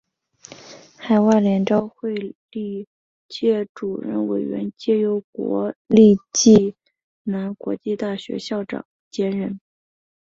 [0.97, 2.87] 海外联招会历
[3.29, 6.73] 届主任委员皆由国立暨
[7.21, 9.59] 南国际大学校长兼任。